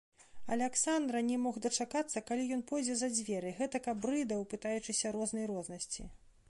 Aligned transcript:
Аляксандра 0.53 1.19
не 1.27 1.37
мог 1.43 1.59
дачакацца, 1.65 2.23
калі 2.31 2.47
ён 2.57 2.65
пойдзе 2.73 2.97
за 3.01 3.11
дзверы, 3.15 3.49
гэтак 3.61 3.93
абрыдаў, 3.95 4.47
пытаючыся 4.55 5.15
рознай 5.19 5.45
рознасці. 5.55 6.11